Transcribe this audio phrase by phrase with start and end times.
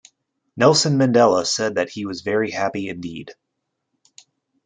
[0.57, 3.35] Nelson Mandela said that he was "very happy indeed".